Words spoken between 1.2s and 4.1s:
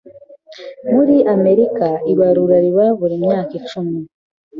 Amerika, ibarura riba buri myaka icumi.